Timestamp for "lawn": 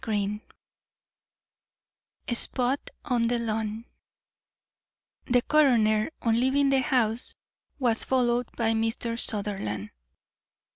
3.37-3.85